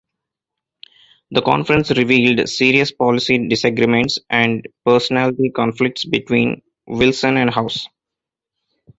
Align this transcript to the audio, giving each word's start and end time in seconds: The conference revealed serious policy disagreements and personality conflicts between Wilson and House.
The 1.29 1.43
conference 1.43 1.91
revealed 1.91 2.49
serious 2.49 2.91
policy 2.91 3.47
disagreements 3.47 4.17
and 4.31 4.67
personality 4.83 5.51
conflicts 5.51 6.05
between 6.05 6.63
Wilson 6.87 7.37
and 7.37 7.51
House. 7.51 7.85